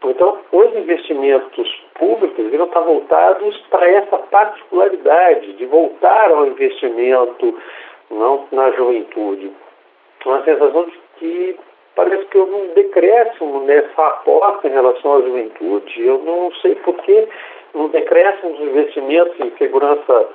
Então, 0.03 0.39
os 0.51 0.75
investimentos 0.75 1.83
públicos 2.01 2.35
deveriam 2.35 2.65
estar 2.65 2.79
voltados 2.79 3.57
para 3.69 3.87
essa 3.87 4.17
particularidade 4.17 5.53
de 5.53 5.65
voltar 5.67 6.31
ao 6.31 6.47
investimento 6.47 7.55
não, 8.09 8.47
na 8.51 8.71
juventude. 8.71 9.51
Uma 10.25 10.43
sensação 10.43 10.85
de 10.85 10.99
que 11.17 11.59
parece 11.95 12.25
que 12.25 12.37
houve 12.39 12.53
um 12.53 12.73
decréscimo 12.73 13.61
nessa 13.65 14.07
aposta 14.07 14.67
em 14.67 14.71
relação 14.71 15.17
à 15.17 15.21
juventude. 15.21 16.03
Eu 16.03 16.17
não 16.23 16.51
sei 16.55 16.73
por 16.75 16.95
que 16.95 17.27
um 17.75 17.87
decréscimo 17.89 18.53
dos 18.53 18.67
investimentos 18.67 19.39
em 19.39 19.51
segurança 19.57 20.29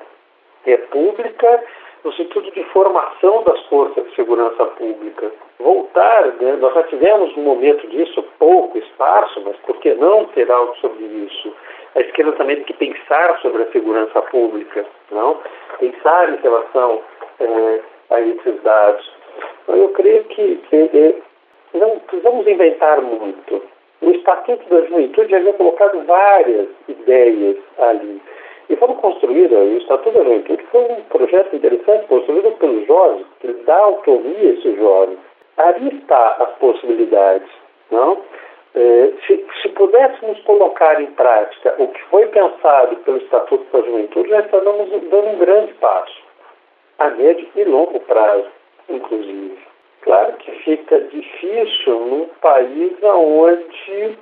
é, 0.66 0.76
pública 0.76 1.64
no 2.06 2.12
sentido 2.12 2.48
de 2.52 2.62
formação 2.66 3.42
das 3.42 3.60
forças 3.66 4.04
de 4.04 4.14
segurança 4.14 4.64
pública. 4.64 5.28
Voltar, 5.58 6.26
né, 6.40 6.56
nós 6.60 6.72
já 6.72 6.84
tivemos 6.84 7.36
um 7.36 7.42
momento 7.42 7.84
disso, 7.88 8.24
pouco, 8.38 8.78
esparso, 8.78 9.42
mas 9.44 9.56
por 9.66 9.76
que 9.78 9.92
não 9.94 10.26
ter 10.26 10.48
algo 10.48 10.72
sobre 10.76 11.02
isso? 11.04 11.52
A 11.96 12.00
esquerda 12.00 12.32
também 12.32 12.56
tem 12.56 12.64
que 12.64 12.74
pensar 12.74 13.40
sobre 13.40 13.64
a 13.64 13.72
segurança 13.72 14.22
pública, 14.22 14.86
não? 15.10 15.40
pensar 15.80 16.32
em 16.32 16.36
relação 16.36 17.00
é, 17.40 17.80
a 18.10 18.20
esses 18.20 18.62
dados. 18.62 19.12
Então, 19.64 19.76
eu 19.76 19.88
creio 19.88 20.22
que 20.26 20.60
é, 20.72 21.14
não 21.74 21.98
precisamos 21.98 22.46
inventar 22.46 23.02
muito. 23.02 23.62
O 24.00 24.10
Estatuto 24.10 24.64
da 24.68 24.82
Juventude 24.82 25.34
havia 25.34 25.54
colocado 25.54 26.04
várias 26.06 26.68
ideias 26.86 27.56
ali. 27.78 28.22
E 28.68 28.76
foram 28.76 28.94
construídas, 28.94 29.58
o 29.58 29.76
Estatuto 29.76 30.18
da 30.18 30.24
Juventude 30.24 30.62
foi 30.72 30.82
um 30.82 31.02
projeto 31.04 31.54
interessante, 31.54 32.06
construído 32.06 32.50
pelos 32.58 32.86
jovens, 32.86 33.26
que 33.40 33.52
dá 33.64 33.78
autonomia 33.78 34.38
a 34.38 34.52
esses 34.54 34.76
jovens. 34.76 35.18
Ali 35.56 35.96
está 35.96 36.36
as 36.40 36.50
possibilidades, 36.58 37.48
não? 37.90 38.18
É, 38.74 39.12
se, 39.26 39.46
se, 39.62 39.68
pudéssemos 39.70 40.38
colocar 40.42 41.00
em 41.00 41.06
prática 41.12 41.74
o 41.78 41.88
que 41.88 42.02
foi 42.10 42.26
pensado 42.26 42.96
pelo 42.96 43.16
Estatuto 43.18 43.64
da 43.72 43.86
Juventude, 43.86 44.28
nós 44.28 44.44
estaríamos 44.44 44.90
dando 45.08 45.28
um 45.28 45.38
grande 45.38 45.72
passo, 45.74 46.22
a 46.98 47.08
médio 47.08 47.48
e 47.56 47.64
longo 47.64 48.00
prazo, 48.00 48.48
inclusive. 48.90 49.56
Claro 50.02 50.34
que 50.34 50.50
fica 50.62 51.00
difícil 51.00 52.00
num 52.00 52.28
país 52.42 52.92
onde 53.02 54.18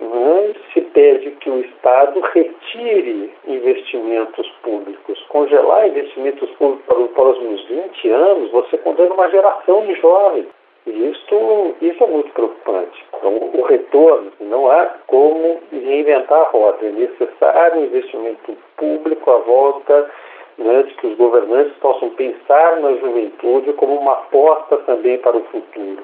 né, 0.00 0.54
se 0.72 0.80
pede 0.80 1.30
que 1.32 1.50
o 1.50 1.60
Estado 1.60 2.20
retire 2.20 3.32
investimentos 3.46 4.48
públicos. 4.62 5.22
Congelar 5.28 5.88
investimentos 5.88 6.50
públicos 6.52 6.86
para 6.86 6.98
os 6.98 7.10
próximos 7.12 7.64
20 7.68 8.08
anos, 8.10 8.50
você 8.50 8.78
condena 8.78 9.14
uma 9.14 9.30
geração 9.30 9.86
de 9.86 9.94
jovens. 9.96 10.46
E 10.86 11.10
isso, 11.10 12.04
é 12.04 12.06
muito 12.06 12.32
preocupante. 12.32 13.04
Então, 13.16 13.50
o 13.52 13.62
retorno, 13.62 14.32
não 14.40 14.70
há 14.70 14.86
como 15.06 15.60
reinventar 15.70 16.40
a 16.40 16.48
roda. 16.50 16.78
É 16.86 16.90
necessário 16.90 17.84
investimento 17.84 18.56
público 18.76 19.30
à 19.30 19.36
volta 19.38 20.10
né, 20.56 20.82
de 20.82 20.94
que 20.94 21.06
os 21.06 21.16
governantes 21.16 21.74
possam 21.80 22.10
pensar 22.10 22.80
na 22.80 22.94
juventude 22.94 23.72
como 23.74 23.96
uma 23.96 24.12
aposta 24.12 24.78
também 24.78 25.18
para 25.18 25.36
o 25.36 25.44
futuro. 25.44 26.02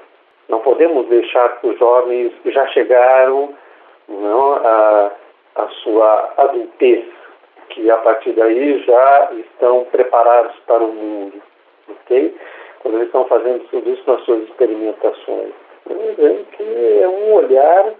Não 0.49 0.61
podemos 0.61 1.07
deixar 1.09 1.61
que 1.61 1.67
os 1.67 1.79
jovens 1.79 2.33
já 2.45 2.67
chegaram 2.69 3.55
não, 4.09 4.55
a, 4.55 5.13
a 5.57 5.69
sua 5.83 6.33
adultez, 6.37 7.05
que 7.71 7.91
a 7.91 7.97
partir 7.99 8.33
daí 8.33 8.83
já 8.85 9.31
estão 9.33 9.85
preparados 9.87 10.57
para 10.67 10.83
o 10.83 10.93
mundo, 10.93 11.43
ok? 11.89 12.35
Quando 12.81 12.95
eles 12.95 13.07
estão 13.07 13.25
fazendo 13.27 13.69
tudo 13.69 13.91
isso 13.91 14.03
nas 14.07 14.23
suas 14.25 14.43
experimentações. 14.45 15.53
Lembrando 15.89 16.45
que 16.51 17.01
é 17.03 17.09
um 17.09 17.35
olhar 17.35 17.95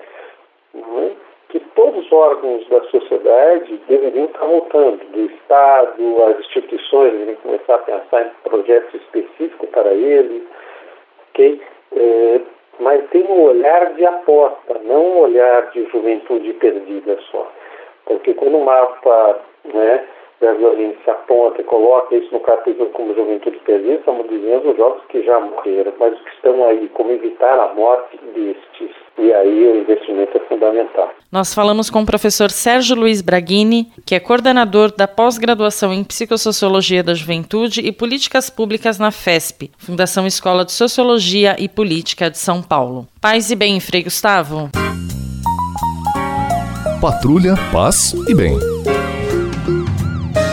é, 0.75 1.11
que 1.49 1.61
todos 1.75 2.05
os 2.05 2.13
órgãos 2.13 2.69
da 2.69 2.83
sociedade 2.85 3.81
deveriam 3.89 4.27
estar 4.27 4.45
voltando, 4.45 5.05
do 5.11 5.21
Estado, 5.27 6.25
as 6.25 6.39
instituições 6.41 7.13
deveriam 7.13 7.37
começar 7.37 7.75
a 7.77 7.79
pensar 7.79 8.27
em 8.27 8.49
projetos 8.49 8.95
específicos 8.95 9.69
para 9.71 9.93
eles, 9.93 10.43
ok? 11.31 11.61
É, 11.97 12.41
mas 12.81 13.05
tem 13.11 13.25
um 13.25 13.43
olhar 13.43 13.95
de 13.95 14.05
aposta, 14.05 14.81
não 14.85 15.05
um 15.05 15.19
olhar 15.19 15.71
de 15.71 15.85
juventude 15.87 16.53
perdida 16.55 17.19
só. 17.31 17.51
Porque 18.05 18.35
quando 18.35 18.59
o 18.59 18.65
mapa 18.65 19.41
né, 19.73 20.05
da 20.41 20.53
violência 20.53 21.13
aponta 21.13 21.61
e 21.61 21.65
coloca 21.65 22.15
isso 22.15 22.33
no 22.33 22.41
capítulo 22.41 22.91
como 22.91 23.15
juventude 23.15 23.59
perdida, 23.65 23.95
estamos 23.95 24.29
dizendo 24.29 24.71
os 24.71 24.77
jovens 24.77 25.03
que 25.09 25.23
já 25.23 25.41
morreram, 25.41 25.93
mas 25.99 26.13
os 26.15 26.21
que 26.21 26.31
estão 26.31 26.65
aí, 26.67 26.89
como 26.95 27.11
evitar 27.11 27.59
a 27.59 27.75
morte 27.75 28.19
destes. 28.35 28.95
E 29.19 29.33
aí 29.33 29.67
o 29.67 29.77
investimento 29.81 30.37
é 30.37 30.41
fundamental. 30.41 31.11
Nós 31.33 31.55
falamos 31.55 31.89
com 31.89 32.03
o 32.03 32.07
professor 32.07 32.51
Sérgio 32.51 32.95
Luiz 32.95 33.23
Braghini, 33.23 33.89
que 34.05 34.15
é 34.15 34.21
coordenador 34.21 34.95
da 34.95 35.09
pós-graduação 35.09 35.93
em 35.93 36.05
Psicossociologia 36.05 37.03
da 37.03 37.15
Juventude 37.15 37.81
e 37.81 37.91
Políticas 37.91 38.51
Públicas 38.51 38.99
na 38.99 39.11
FESP, 39.11 39.71
Fundação 39.79 40.27
Escola 40.27 40.67
de 40.67 40.73
Sociologia 40.73 41.57
e 41.59 41.67
Política 41.67 42.31
de 42.31 42.37
São 42.37 42.63
Paulo. 42.63 43.07
Paz 43.21 43.51
e 43.51 43.57
bem, 43.57 43.81
Frei 43.81 44.03
Gustavo. 44.03 44.69
Patrulha, 47.01 47.55
paz 47.73 48.13
e 48.29 48.35
bem. 48.35 48.76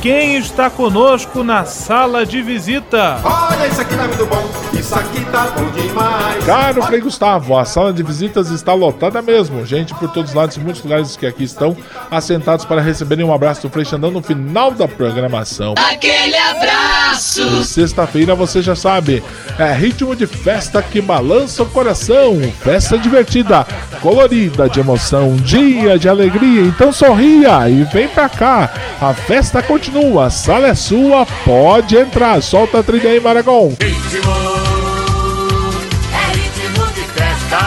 quem 0.00 0.36
está 0.36 0.70
conosco 0.70 1.42
na 1.42 1.64
sala 1.64 2.24
de 2.24 2.42
visita. 2.42 3.20
Olha, 3.24 3.66
isso 3.66 3.80
aqui 3.80 3.96
tá 3.96 4.06
muito 4.06 4.26
bom, 4.26 4.50
isso 4.72 4.94
aqui 4.94 5.24
tá 5.26 5.46
bom 5.56 5.70
demais. 5.70 6.44
Caro 6.44 6.82
Frei 6.82 7.00
Gustavo, 7.00 7.58
a 7.58 7.64
sala 7.64 7.92
de 7.92 8.02
visitas 8.02 8.50
está 8.50 8.74
lotada 8.74 9.20
mesmo. 9.22 9.64
Gente 9.66 9.94
por 9.94 10.10
todos 10.10 10.30
os 10.30 10.36
lados, 10.36 10.56
muitos 10.58 10.82
lugares 10.82 11.16
que 11.16 11.26
aqui 11.26 11.44
estão 11.44 11.76
assentados 12.10 12.64
para 12.64 12.80
receberem 12.80 13.24
um 13.24 13.32
abraço 13.32 13.62
do 13.62 13.70
Frei 13.70 13.84
Xandão 13.84 14.10
no 14.10 14.22
final 14.22 14.70
da 14.70 14.86
programação. 14.86 15.74
Aquele 15.76 16.36
abraço! 16.36 16.95
Sexta-feira 17.64 18.34
você 18.34 18.62
já 18.62 18.74
sabe, 18.74 19.22
é 19.58 19.72
ritmo 19.72 20.16
de 20.16 20.26
festa 20.26 20.82
que 20.82 21.00
balança 21.00 21.62
o 21.62 21.66
coração. 21.66 22.40
Festa 22.62 22.98
divertida, 22.98 23.66
colorida, 24.00 24.68
de 24.68 24.80
emoção, 24.80 25.36
dia 25.36 25.98
de 25.98 26.08
alegria. 26.08 26.62
Então 26.62 26.92
sorria 26.92 27.68
e 27.68 27.84
vem 27.84 28.08
pra 28.08 28.28
cá. 28.28 28.72
A 29.00 29.12
festa 29.12 29.62
continua 29.62 30.26
a 30.26 30.30
sala 30.30 30.68
é 30.68 30.74
sua, 30.74 31.26
pode 31.44 31.96
entrar. 31.96 32.42
Solta 32.42 32.80
a 32.80 32.82
trilha 32.82 33.10
aí, 33.10 33.20
Maragão. 33.20 33.76
Ritmo, 33.80 34.32
é 36.12 36.32
ritmo 36.36 36.86
de 36.94 37.02
festa. 37.12 37.58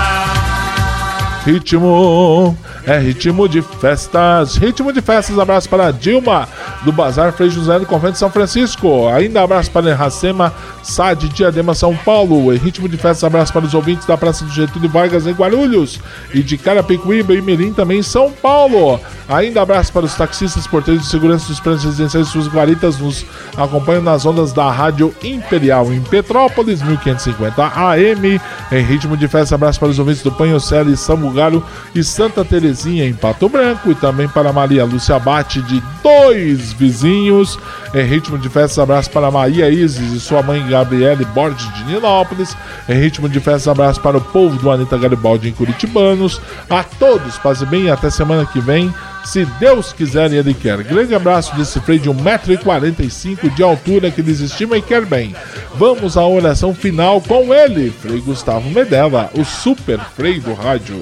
Ritmo 1.46 2.58
é 2.90 2.98
ritmo 2.98 3.48
de 3.48 3.62
festas. 3.62 4.56
Ritmo 4.56 4.92
de 4.92 5.00
festas, 5.00 5.38
abraço 5.38 5.70
para 5.70 5.92
Dilma, 5.92 6.50
do 6.84 6.92
Bazar 6.92 7.32
Frei 7.32 7.48
José 7.48 7.78
do 7.78 7.86
Convento 7.86 8.14
de 8.14 8.18
São 8.18 8.32
Francisco. 8.32 9.08
Ainda 9.10 9.44
abraço 9.44 9.70
para 9.70 9.92
Iracema 9.92 10.52
Sá 10.82 11.14
de 11.14 11.30
Diadema, 11.30 11.76
São 11.76 11.96
Paulo. 11.96 12.52
Em 12.52 12.58
ritmo 12.58 12.90
de 12.90 12.98
festas, 12.98 13.24
abraço 13.24 13.54
para 13.54 13.64
os 13.64 13.76
ouvintes 13.76 14.08
da 14.08 14.18
Praça 14.18 14.44
do 14.44 14.52
Getúlio 14.52 14.90
Vargas, 14.90 15.28
em 15.28 15.34
Guarulhos. 15.34 16.00
E 16.34 16.42
de 16.42 16.58
Carapicuíba 16.58 17.36
e 17.36 17.42
Mirim, 17.44 17.74
também 17.74 18.00
em 18.00 18.04
São 18.04 18.32
Paulo. 18.32 19.00
Ainda 19.28 19.62
abraço 19.62 19.94
para 19.94 20.06
os 20.06 20.16
taxistas, 20.16 20.66
porteiros 20.66 21.04
de 21.04 21.10
segurança 21.10 21.48
dos 21.48 21.60
prédios 21.60 21.84
residenciais 21.84 22.28
e 22.28 22.32
suas 22.32 22.48
guaritas 22.48 22.98
nos 22.98 23.24
acompanham 23.56 24.02
nas 24.02 24.26
ondas 24.26 24.52
da 24.52 24.72
Rádio 24.72 25.14
Imperial 25.24 25.94
em 25.94 26.02
Petrópolis, 26.02 26.82
1550 26.82 27.72
AM. 27.76 28.42
Em 28.72 28.84
ritmo 28.84 29.16
de 29.16 29.28
festa, 29.28 29.54
abraço 29.54 29.80
para 29.80 29.90
os 29.90 30.00
ouvintes 30.00 30.24
do 30.24 30.32
Panhocelo, 30.32 30.98
Samugaro 30.98 31.64
e 31.94 32.04
Santa 32.04 32.44
Terezinha 32.44 32.79
em 32.88 33.14
Pato 33.14 33.50
Branco. 33.50 33.92
E 33.92 33.96
também 33.96 34.28
para 34.28 34.54
Maria 34.54 34.86
Lúcia 34.86 35.16
Abate 35.16 35.62
de 35.62 35.82
dois 36.04 36.74
vizinhos. 36.74 37.58
Em 37.94 38.04
ritmo 38.04 38.38
de 38.38 38.50
festa, 38.50 38.84
abraço 38.84 39.10
para 39.10 39.32
Maria 39.32 39.70
Isis 39.70 40.14
e 40.14 40.20
sua 40.20 40.44
mãe 40.44 40.66
Gabriele 40.68 41.26
Borges 41.26 41.74
de 41.74 41.84
Nilópolis. 41.86 42.56
Em 42.88 43.00
ritmo 43.00 43.28
de 43.28 43.40
festa, 43.40 43.72
abraço 43.72 44.00
para 44.02 44.18
o 44.18 44.22
povo 44.22 44.58
do 44.58 44.72
Anitta 44.72 44.98
Garibaldi 44.98 45.50
em 45.50 45.54
Curitibanos. 45.54 46.40
A 46.70 46.84
todos, 46.84 47.38
paz 47.38 47.62
e 47.62 47.66
bem 47.66 47.90
até 47.90 48.10
semana 48.10 48.46
que 48.46 48.60
vem 48.60 48.94
se 49.24 49.46
Deus 49.60 49.94
quiser 49.94 50.32
e 50.32 50.38
Ele 50.38 50.54
quer. 50.54 50.84
Grande 50.84 51.14
abraço 51.14 51.56
desse 51.56 51.80
freio 51.82 52.00
de 52.00 52.10
1,45m 52.10 53.54
de 53.54 53.64
altura 53.64 54.12
que 54.12 54.22
lhes 54.22 54.40
estima 54.40 54.78
e 54.78 54.82
quer 54.82 55.06
bem. 55.06 55.36
Vamos 55.76 56.18
à 56.18 56.26
oração 56.26 56.74
final 56.74 57.22
com 57.22 57.54
ele, 57.54 57.92
Frei 57.92 58.20
Gustavo 58.20 58.70
Medella, 58.70 59.30
o 59.34 59.44
super 59.44 60.00
freio 60.00 60.42
do 60.42 60.54
rádio. 60.54 61.02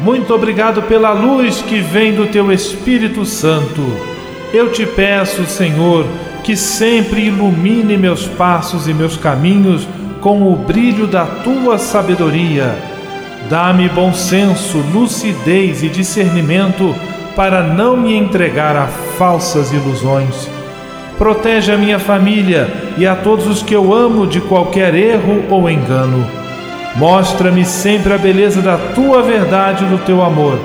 Muito 0.00 0.34
obrigado 0.34 0.82
pela 0.82 1.12
luz 1.12 1.62
que 1.62 1.80
vem 1.80 2.14
do 2.14 2.26
Teu 2.26 2.52
Espírito 2.52 3.24
Santo. 3.24 3.82
Eu 4.52 4.70
te 4.70 4.86
peço, 4.86 5.44
Senhor, 5.46 6.06
que 6.42 6.56
sempre 6.56 7.26
ilumine 7.26 7.96
meus 7.96 8.26
passos 8.26 8.88
e 8.88 8.94
meus 8.94 9.16
caminhos 9.16 9.86
com 10.20 10.52
o 10.52 10.56
brilho 10.56 11.06
da 11.06 11.24
Tua 11.24 11.78
sabedoria 11.78 12.94
Dá-me 13.48 13.90
bom 13.90 14.12
senso, 14.14 14.78
lucidez 14.92 15.82
e 15.82 15.88
discernimento 15.88 16.94
para 17.36 17.62
não 17.62 17.94
me 17.94 18.14
entregar 18.14 18.74
a 18.74 18.86
falsas 18.86 19.70
ilusões. 19.70 20.48
Protege 21.18 21.70
a 21.70 21.76
minha 21.76 21.98
família 21.98 22.72
e 22.96 23.06
a 23.06 23.14
todos 23.14 23.46
os 23.46 23.62
que 23.62 23.74
eu 23.74 23.92
amo 23.92 24.26
de 24.26 24.40
qualquer 24.40 24.94
erro 24.94 25.44
ou 25.50 25.68
engano. 25.68 26.26
Mostra-me 26.96 27.64
sempre 27.64 28.12
a 28.12 28.18
beleza 28.18 28.62
da 28.62 28.76
tua 28.94 29.22
verdade 29.22 29.84
e 29.84 29.88
do 29.88 29.98
teu 29.98 30.22
amor, 30.22 30.58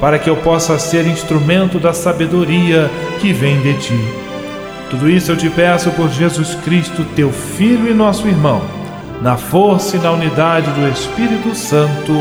para 0.00 0.18
que 0.18 0.30
eu 0.30 0.36
possa 0.36 0.78
ser 0.78 1.06
instrumento 1.06 1.78
da 1.78 1.92
sabedoria 1.92 2.90
que 3.20 3.32
vem 3.32 3.60
de 3.60 3.74
ti. 3.74 3.98
Tudo 4.90 5.10
isso 5.10 5.32
eu 5.32 5.36
te 5.36 5.50
peço 5.50 5.90
por 5.90 6.10
Jesus 6.10 6.54
Cristo, 6.64 7.04
teu 7.14 7.32
Filho 7.32 7.90
e 7.90 7.94
nosso 7.94 8.26
irmão 8.26 8.62
na 9.24 9.38
força 9.38 9.96
e 9.96 10.00
na 10.00 10.12
unidade 10.12 10.70
do 10.72 10.86
Espírito 10.86 11.54
Santo. 11.54 12.12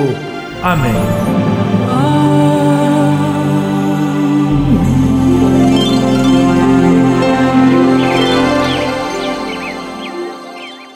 Amém. 0.64 1.53